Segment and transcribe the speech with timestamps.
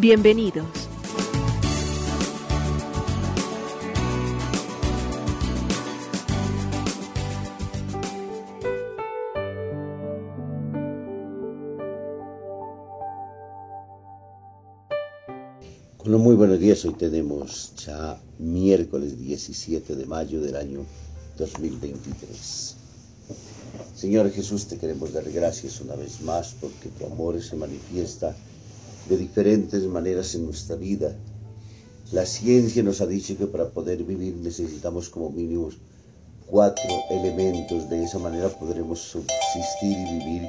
[0.00, 0.64] Bienvenidos.
[15.98, 16.84] Bueno, muy buenos días.
[16.84, 20.86] Hoy tenemos ya miércoles 17 de mayo del año
[21.38, 22.76] 2023.
[23.96, 28.36] Señor Jesús, te queremos dar gracias una vez más porque tu amor se manifiesta
[29.08, 31.16] de diferentes maneras en nuestra vida.
[32.12, 35.70] La ciencia nos ha dicho que para poder vivir necesitamos como mínimo
[36.46, 37.88] cuatro elementos.
[37.88, 40.48] De esa manera podremos subsistir y vivir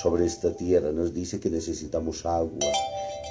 [0.00, 0.92] sobre esta tierra.
[0.92, 2.72] Nos dice que necesitamos agua,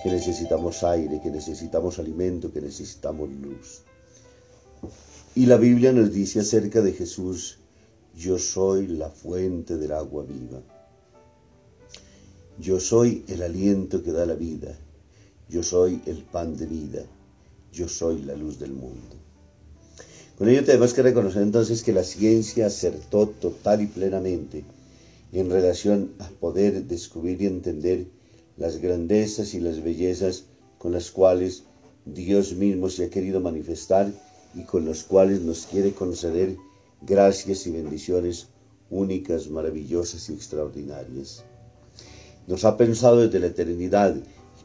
[0.03, 3.81] que necesitamos aire, que necesitamos alimento, que necesitamos luz.
[5.36, 7.59] Y la Biblia nos dice acerca de Jesús,
[8.16, 10.61] yo soy la fuente del agua viva.
[12.59, 14.77] Yo soy el aliento que da la vida.
[15.49, 17.03] Yo soy el pan de vida.
[17.71, 19.15] Yo soy la luz del mundo.
[20.37, 24.65] Con ello tenemos que reconocer entonces que la ciencia acertó total y plenamente
[25.31, 28.05] en relación a poder descubrir y entender
[28.57, 30.45] las grandezas y las bellezas
[30.77, 31.63] con las cuales
[32.05, 34.11] Dios mismo se ha querido manifestar
[34.53, 36.57] y con las cuales nos quiere conceder
[37.01, 38.47] gracias y bendiciones
[38.91, 41.43] únicas, maravillosas y extraordinarias.
[42.47, 44.16] Nos ha pensado desde la eternidad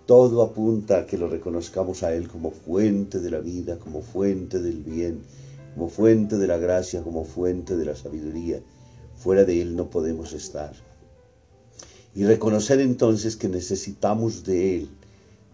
[0.07, 4.59] todo apunta a que lo reconozcamos a Él como fuente de la vida, como fuente
[4.59, 5.21] del bien,
[5.75, 8.61] como fuente de la gracia, como fuente de la sabiduría.
[9.17, 10.73] Fuera de Él no podemos estar
[12.19, 14.89] y reconocer entonces que necesitamos de Él,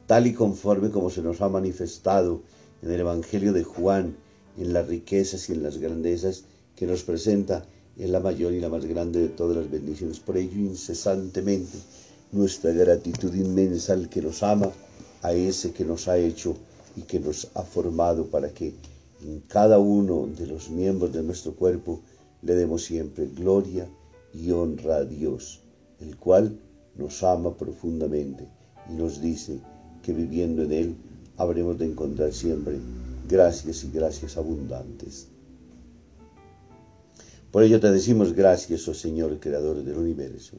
[0.06, 2.40] tal y conforme como se nos ha manifestado
[2.82, 4.16] en el Evangelio de Juan,
[4.56, 7.66] en las riquezas y en las grandezas que nos presenta
[7.98, 10.20] en la mayor y la más grande de todas las bendiciones.
[10.20, 11.76] Por ello, incesantemente,
[12.34, 14.70] nuestra gratitud inmensa al que nos ama,
[15.22, 16.56] a ese que nos ha hecho
[16.96, 18.74] y que nos ha formado para que
[19.22, 22.00] en cada uno de los miembros de nuestro cuerpo
[22.42, 23.88] le demos siempre gloria
[24.34, 25.60] y honra a Dios
[26.00, 26.58] el cual
[26.96, 28.46] nos ama profundamente
[28.90, 29.60] y nos dice
[30.02, 30.96] que viviendo en Él
[31.36, 32.78] habremos de encontrar siempre
[33.28, 35.28] gracias y gracias abundantes.
[37.50, 40.58] Por ello te decimos gracias, oh Señor, Creador del universo.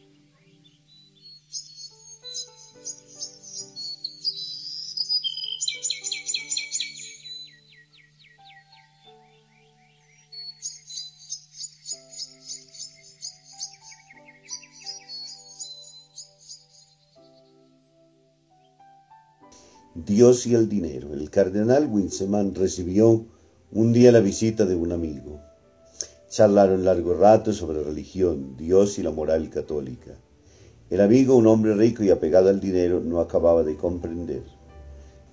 [20.05, 21.13] Dios y el dinero.
[21.13, 23.25] El cardenal Winseman recibió
[23.71, 25.39] un día la visita de un amigo.
[26.29, 30.11] Charlaron largo rato sobre religión, Dios y la moral católica.
[30.89, 34.43] El amigo, un hombre rico y apegado al dinero, no acababa de comprender.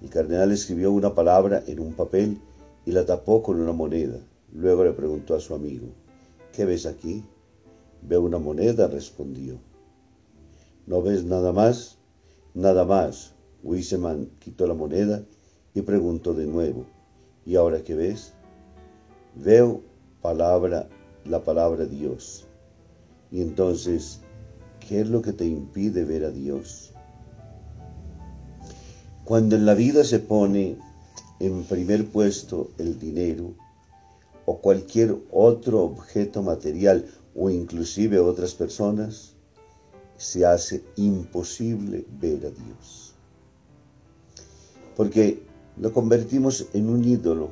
[0.02, 2.38] El cardenal escribió una palabra en un papel
[2.84, 4.18] y la tapó con una moneda.
[4.52, 5.86] Luego le preguntó a su amigo,
[6.52, 7.24] ¿qué ves aquí?
[8.02, 9.58] Veo una moneda, respondió.
[10.86, 11.98] ¿No ves nada más?
[12.54, 15.22] Nada más, Wiseman quitó la moneda
[15.74, 16.86] y preguntó de nuevo,
[17.44, 18.32] ¿y ahora qué ves?
[19.34, 19.82] Veo
[20.22, 20.88] palabra,
[21.24, 22.46] la palabra Dios.
[23.30, 24.20] Y entonces,
[24.86, 26.92] ¿qué es lo que te impide ver a Dios?
[29.24, 30.78] Cuando en la vida se pone
[31.40, 33.54] en primer puesto el dinero
[34.46, 39.34] o cualquier otro objeto material o inclusive otras personas,
[40.16, 43.07] se hace imposible ver a Dios.
[44.98, 45.44] Porque
[45.76, 47.50] lo convertimos en un ídolo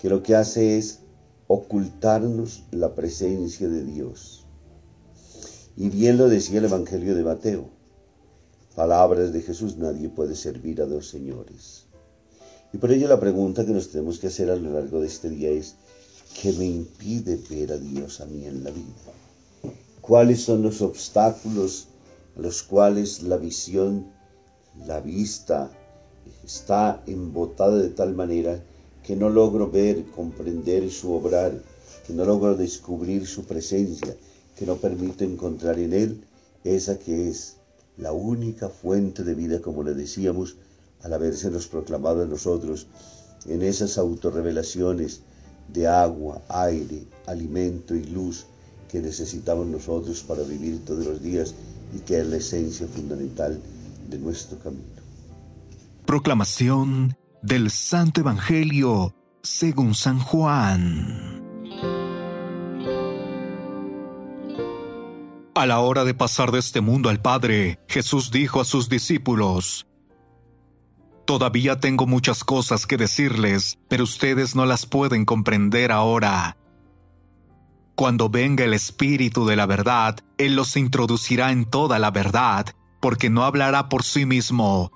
[0.00, 1.00] que lo que hace es
[1.46, 4.46] ocultarnos la presencia de Dios.
[5.76, 7.68] Y bien lo decía el Evangelio de Mateo.
[8.74, 11.84] Palabras de Jesús, nadie puede servir a dos señores.
[12.72, 15.28] Y por ello la pregunta que nos tenemos que hacer a lo largo de este
[15.28, 15.74] día es,
[16.40, 19.74] ¿qué me impide ver a Dios a mí en la vida?
[20.00, 21.88] ¿Cuáles son los obstáculos
[22.38, 24.06] a los cuales la visión,
[24.86, 25.70] la vista,
[26.44, 28.62] está embotada de tal manera
[29.02, 31.52] que no logro ver, comprender su obrar,
[32.06, 34.16] que no logro descubrir su presencia,
[34.56, 36.24] que no permito encontrar en Él
[36.64, 37.56] esa que es
[37.98, 40.56] la única fuente de vida, como le decíamos,
[41.02, 42.86] al habérsenos proclamado a nosotros
[43.46, 45.20] en esas autorrevelaciones
[45.72, 48.46] de agua, aire, alimento y luz
[48.90, 51.54] que necesitamos nosotros para vivir todos los días
[51.94, 53.60] y que es la esencia fundamental
[54.08, 55.03] de nuestro camino.
[56.06, 61.42] Proclamación del Santo Evangelio según San Juan.
[65.54, 69.86] A la hora de pasar de este mundo al Padre, Jesús dijo a sus discípulos,
[71.24, 76.58] Todavía tengo muchas cosas que decirles, pero ustedes no las pueden comprender ahora.
[77.94, 82.66] Cuando venga el Espíritu de la verdad, Él los introducirá en toda la verdad,
[83.00, 84.92] porque no hablará por sí mismo,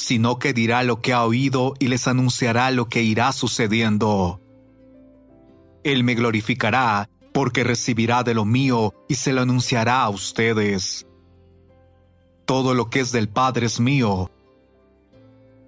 [0.00, 4.40] sino que dirá lo que ha oído y les anunciará lo que irá sucediendo.
[5.84, 11.06] Él me glorificará, porque recibirá de lo mío y se lo anunciará a ustedes.
[12.46, 14.30] Todo lo que es del Padre es mío,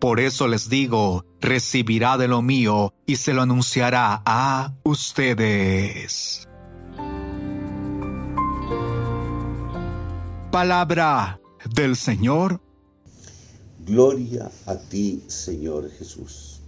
[0.02, 6.48] por eso les digo, recibirá de lo mío y se lo anunciará a ustedes.
[10.50, 11.38] Palabra
[11.72, 12.60] del Señor.
[13.84, 16.60] Gloria a ti, Señor Jesús.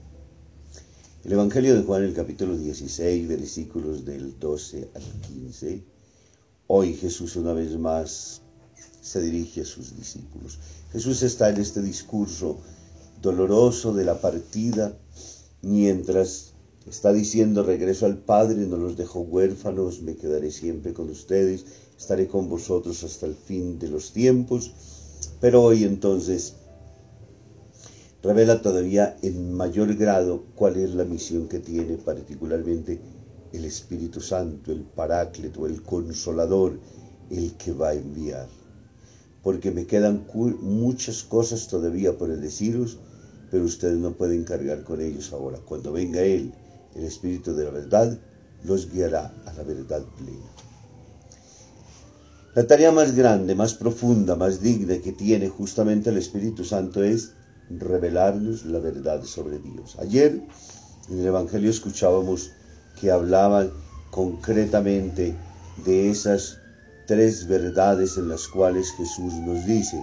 [1.24, 5.84] El Evangelio de Juan, el capítulo 16, versículos del 12 al 15.
[6.66, 8.42] Hoy Jesús una vez más
[9.00, 10.58] se dirige a sus discípulos.
[10.90, 12.58] Jesús está en este discurso
[13.22, 14.98] doloroso de la partida,
[15.62, 21.64] mientras está diciendo regreso al Padre, no los dejo huérfanos, me quedaré siempre con ustedes,
[21.96, 24.72] estaré con vosotros hasta el fin de los tiempos,
[25.40, 26.54] pero hoy entonces
[28.24, 32.98] revela todavía en mayor grado cuál es la misión que tiene particularmente
[33.52, 36.80] el Espíritu Santo, el Paráclito, el Consolador,
[37.30, 38.48] el que va a enviar.
[39.42, 40.26] Porque me quedan
[40.62, 42.98] muchas cosas todavía por deciros,
[43.50, 45.58] pero ustedes no pueden cargar con ellos ahora.
[45.58, 46.54] Cuando venga Él,
[46.94, 48.18] el Espíritu de la verdad,
[48.64, 50.50] los guiará a la verdad plena.
[52.54, 57.34] La tarea más grande, más profunda, más digna que tiene justamente el Espíritu Santo es
[57.70, 59.96] revelarnos la verdad sobre Dios.
[59.98, 60.40] Ayer
[61.10, 62.50] en el Evangelio escuchábamos
[63.00, 63.70] que hablaban
[64.10, 65.34] concretamente
[65.84, 66.58] de esas
[67.06, 70.02] tres verdades en las cuales Jesús nos dice,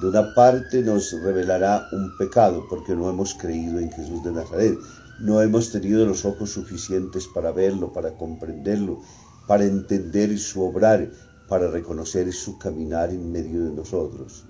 [0.00, 4.78] de una parte nos revelará un pecado porque no hemos creído en Jesús de Nazaret,
[5.20, 9.00] no hemos tenido los ojos suficientes para verlo, para comprenderlo,
[9.46, 11.10] para entender su obrar,
[11.48, 14.44] para reconocer su caminar en medio de nosotros.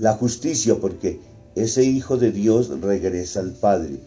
[0.00, 1.20] La justicia porque
[1.54, 4.00] ese Hijo de Dios regresa al Padre,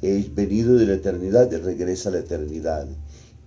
[0.00, 2.86] es venido de la eternidad regresa a la eternidad.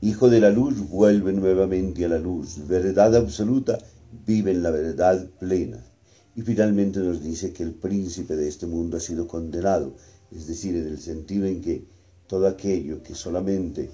[0.02, 3.80] Hijo de la luz vuelve nuevamente a la luz, verdad absoluta
[4.28, 5.82] viven la verdad plena.
[6.36, 9.96] Y finalmente nos dice que el príncipe de este mundo ha sido condenado,
[10.30, 11.86] es decir, en el sentido en que
[12.28, 13.90] todo aquello que solamente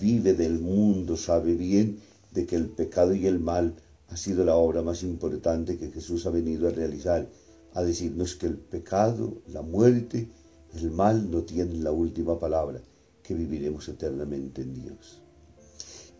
[0.00, 2.00] vive del mundo sabe bien
[2.32, 3.76] de que el pecado y el mal
[4.08, 7.28] ha sido la obra más importante que Jesús ha venido a realizar,
[7.74, 10.28] a decirnos que el pecado, la muerte,
[10.74, 12.80] el mal no tienen la última palabra,
[13.22, 15.20] que viviremos eternamente en Dios.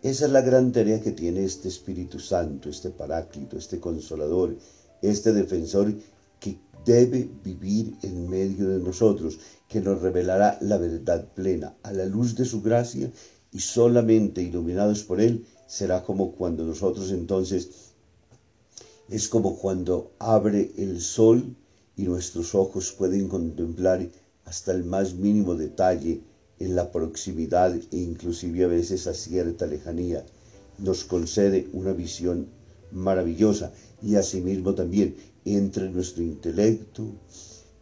[0.02, 4.56] Esa es la gran tarea que tiene este Espíritu Santo, este Paráclito, este Consolador,
[5.00, 5.94] este Defensor
[6.40, 12.04] que debe vivir en medio de nosotros, que nos revelará la verdad plena a la
[12.04, 13.12] luz de su gracia
[13.52, 17.91] y solamente iluminados por Él será como cuando nosotros entonces
[19.12, 21.54] es como cuando abre el sol
[21.98, 24.08] y nuestros ojos pueden contemplar
[24.46, 26.22] hasta el más mínimo detalle
[26.58, 30.24] en la proximidad e inclusive a veces a cierta lejanía,
[30.78, 32.46] nos concede una visión
[32.90, 35.14] maravillosa y asimismo también
[35.44, 37.04] entra en nuestro intelecto,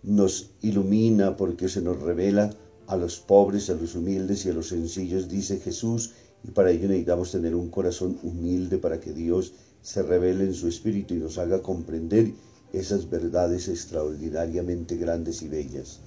[0.02, 2.50] nos ilumina porque se nos revela
[2.88, 6.10] a los pobres, a los humildes y a los sencillos, dice Jesús,
[6.42, 10.68] y para ello necesitamos tener un corazón humilde para que Dios se revele en su
[10.68, 12.32] espíritu y nos haga comprender
[12.72, 16.00] esas verdades extraordinariamente grandes y bellas.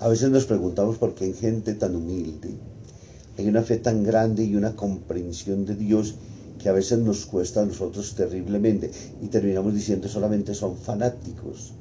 [0.00, 2.56] A veces nos preguntamos por qué en gente tan humilde
[3.38, 6.16] hay una fe tan grande y una comprensión de Dios
[6.58, 8.90] que a veces nos cuesta a nosotros terriblemente
[9.22, 11.72] y terminamos diciendo solamente son fanáticos.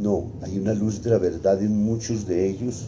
[0.00, 2.86] No, hay una luz de la verdad en muchos de ellos.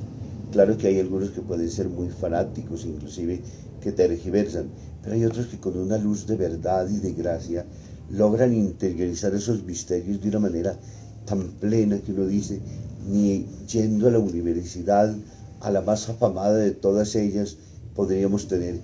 [0.52, 3.42] Claro que hay algunos que pueden ser muy fanáticos, inclusive
[3.88, 4.68] que tergiversan,
[5.02, 7.64] pero hay otros que con una luz de verdad y de gracia
[8.10, 10.78] logran interiorizar esos misterios de una manera
[11.24, 12.60] tan plena que uno dice,
[13.08, 15.14] ni yendo a la universidad,
[15.60, 17.56] a la más afamada de todas ellas,
[17.94, 18.78] podríamos tener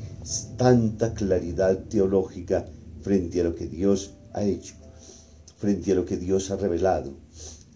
[0.57, 2.65] tanta claridad teológica
[3.03, 4.75] frente a lo que Dios ha hecho,
[5.59, 7.13] frente a lo que Dios ha revelado.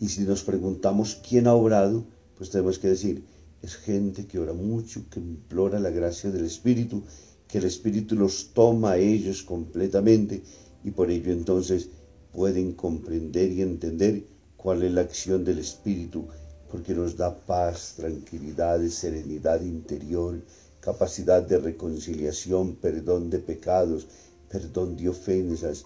[0.01, 2.07] Y si nos preguntamos quién ha obrado,
[2.39, 3.23] pues tenemos que decir,
[3.63, 7.03] es gente que ora mucho, que implora la gracia del Espíritu,
[7.49, 10.43] que el Espíritu los toma a ellos completamente
[10.85, 11.89] y por ello entonces
[12.33, 14.25] pueden comprender y entender
[14.57, 16.27] cuál es la acción del Espíritu,
[16.71, 20.41] porque nos da paz, tranquilidad, serenidad interior,
[20.81, 24.07] capacidad de reconciliación, perdón de pecados,
[24.49, 25.85] perdón de ofensas,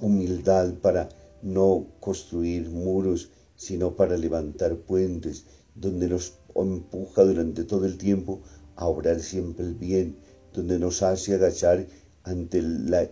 [0.00, 1.08] humildad para
[1.42, 5.44] no construir muros, sino para levantar puentes,
[5.74, 8.40] donde nos empuja durante todo el tiempo
[8.76, 10.16] a obrar siempre el bien,
[10.52, 11.86] donde nos hace agachar
[12.22, 13.08] ante la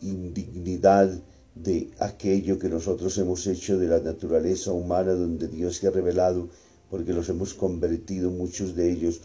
[0.00, 1.10] indignidad
[1.54, 6.48] de aquello que nosotros hemos hecho de la naturaleza humana donde Dios se ha revelado,
[6.90, 9.20] porque los hemos convertido muchos de ellos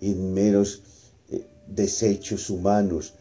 [0.00, 0.82] en meros
[1.28, 3.14] eh, desechos humanos,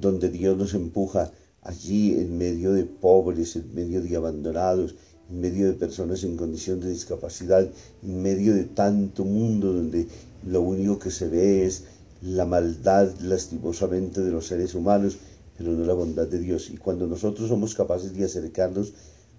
[0.00, 1.30] donde Dios nos empuja
[1.62, 4.96] allí en medio de pobres, en medio de abandonados,
[5.30, 7.68] en medio de personas en condición de discapacidad,
[8.02, 10.06] en medio de tanto mundo donde
[10.46, 11.84] lo único que se ve es
[12.22, 15.18] la maldad lastimosamente de los seres humanos,
[15.56, 16.70] pero no la bondad de Dios.
[16.70, 18.92] Y cuando nosotros somos capaces de acercarnos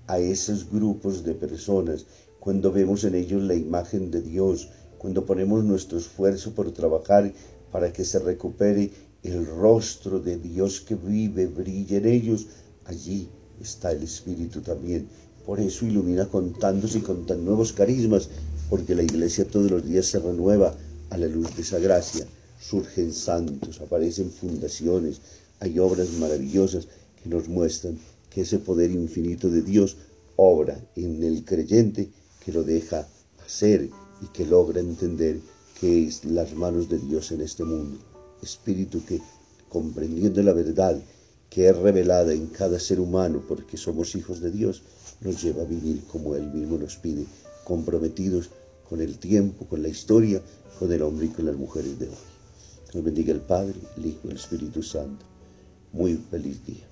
[0.07, 2.05] a esos grupos de personas,
[2.39, 7.31] cuando vemos en ellos la imagen de Dios, cuando ponemos nuestro esfuerzo por trabajar
[7.71, 8.91] para que se recupere
[9.24, 12.48] el rostro de Dios que vive, brilla en ellos,
[12.86, 13.29] allí
[13.60, 15.07] está el Espíritu también.
[15.45, 18.29] Por eso ilumina contándose y con tan nuevos carismas,
[18.69, 20.75] porque la iglesia todos los días se renueva
[21.10, 22.25] a la luz de esa gracia
[22.62, 25.19] surgen santos, aparecen fundaciones,
[25.60, 26.88] hay obras maravillosas
[27.21, 27.98] que nos muestran
[28.29, 29.98] que ese poder infinito de Dios
[30.36, 32.10] obra en el creyente
[32.45, 33.07] que lo deja
[33.43, 33.89] hacer
[34.21, 35.39] y que logra entender
[35.79, 37.98] que es las manos de Dios en este mundo.
[38.41, 39.19] Espíritu que,
[39.69, 41.01] comprendiendo la verdad
[41.50, 44.83] que es revelada en cada ser humano porque somos hijos de Dios,
[45.21, 47.25] nos lleva a vivir como Él mismo nos pide,
[47.63, 48.49] comprometidos
[48.87, 50.41] con el tiempo, con la historia,
[50.77, 52.15] con el hombre y con las mujeres de hoy.
[52.93, 55.25] Nos bendiga el Padre, el Hijo y el Espíritu Santo.
[55.93, 56.90] Muy feliz día.